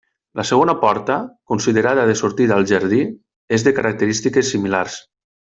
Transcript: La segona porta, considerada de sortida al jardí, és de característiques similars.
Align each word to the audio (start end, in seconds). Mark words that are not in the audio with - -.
La 0.39 0.43
segona 0.49 0.73
porta, 0.83 1.17
considerada 1.51 2.07
de 2.11 2.17
sortida 2.23 2.57
al 2.57 2.67
jardí, 2.73 3.03
és 3.59 3.69
de 3.69 3.77
característiques 3.81 4.55
similars. 4.57 4.99